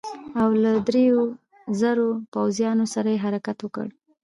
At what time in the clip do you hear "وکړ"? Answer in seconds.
3.61-3.87